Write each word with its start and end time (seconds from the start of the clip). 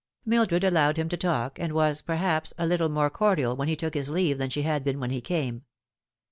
Mildred 0.25 0.63
allowed 0.63 0.97
him 0.97 1.09
to 1.09 1.15
talk, 1.15 1.59
and 1.59 1.73
was, 1.73 2.01
perhaps, 2.01 2.55
a 2.57 2.65
little 2.65 2.89
more 2.89 3.11
cordial 3.11 3.55
when 3.55 3.67
he 3.67 3.75
took 3.75 3.93
his 3.93 4.09
leave 4.09 4.39
than 4.39 4.49
she 4.49 4.63
had 4.63 4.83
been 4.83 4.99
when 4.99 5.11
he 5.11 5.21
came. 5.21 5.61